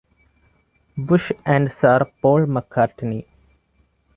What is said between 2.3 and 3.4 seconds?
McCartney.